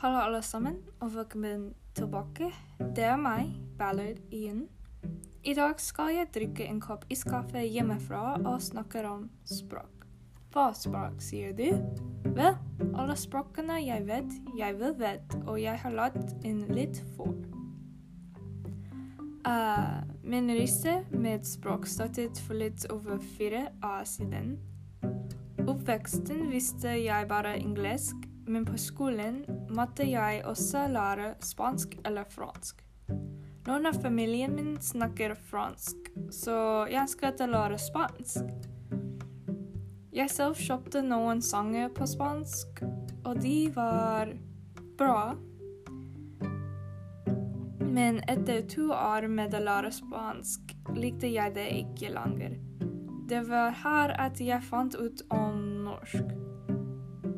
[0.00, 2.46] Hallo, alle sammen, og velkommen tilbake.
[2.96, 4.62] Det er meg, Ballard, igjen.
[5.44, 10.06] I dag skal jeg drikke en kopp iskaffe hjemmefra og snakke om språk.
[10.54, 11.66] Hva språk, sier du?
[12.32, 12.56] Vel,
[12.94, 17.36] alle språkene jeg vet, jeg vil vet, og jeg har latt inn litt for.
[19.44, 24.56] Uh, min reise med språk startet for litt over fire år siden.
[25.68, 32.82] Oppveksten visste jeg bare engelsk, men på skolen måtte jeg også lære spansk eller fransk.
[33.68, 38.66] Noen av familien min snakker fransk, så jeg skal til å lære spansk.
[40.10, 42.82] Jeg selv kjøpte noen sanger på spansk,
[43.22, 44.32] og de var
[44.98, 45.36] bra.
[47.90, 52.58] Men etter to år med å lære spansk likte jeg det ikke lenger.
[53.30, 56.34] Det var her at jeg fant ut om norsk.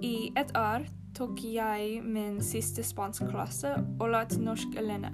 [0.00, 5.12] I et år tok jeg min siste spanskklasse og lærte norsk alene.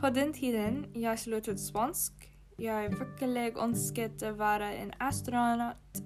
[0.00, 6.02] På den tiden jeg sluttet spansk, jeg virkelig ønsket å være en astronaut,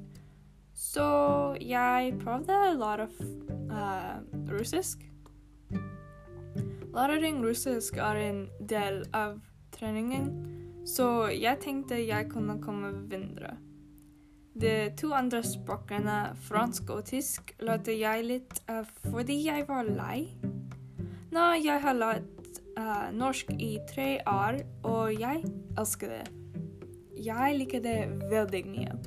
[0.74, 1.08] så
[1.60, 3.10] jeg prøvde å lære
[3.70, 5.04] uh, russisk.
[6.94, 9.38] Læring russisk er en del av
[9.76, 10.32] treningen
[10.86, 13.56] så jeg tenkte jeg kunne komme videre.
[14.58, 20.26] De to andre språkene, fransk og tysk, lærte jeg litt uh, fordi jeg var lei.
[21.30, 25.44] Nå jeg har lært uh, norsk i tre år, og jeg
[25.78, 26.24] elsker det.
[27.20, 27.98] Jeg liker det
[28.30, 28.98] veldig mye.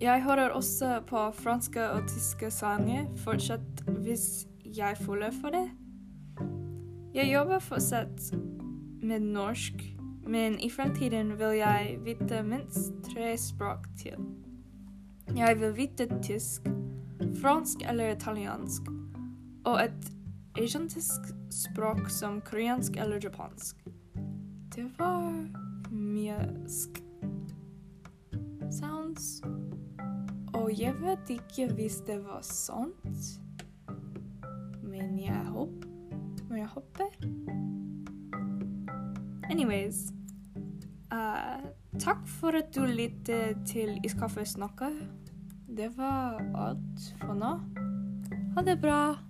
[0.00, 4.46] Jeg hører også på franske og tyske sanger fortsatt hvis
[4.76, 5.66] jeg føler for det.
[7.16, 8.30] Jeg jobber fortsatt
[9.02, 9.95] med norsk
[10.26, 14.18] men i fremtiden vil jeg vite minst tre språk til.
[15.36, 16.66] Jeg vil vite tysk,
[17.40, 18.82] fransk eller italiensk,
[19.64, 20.10] og et
[20.58, 23.76] asiatisk språk som koreansk eller japansk.
[24.74, 25.30] Det var
[25.90, 27.02] mye sk
[28.70, 29.42] sounds,
[30.54, 33.38] og jeg vet ikke hvis det var sånt,
[34.82, 35.88] men jeg håper,
[36.48, 37.10] men jeg håper.
[39.50, 40.15] Anyways
[41.12, 41.62] uh,
[41.98, 44.92] Takk for at du lyttet til Iskaffe snakker.
[45.76, 47.56] Det var alt for nå.
[48.56, 49.25] Ha det bra.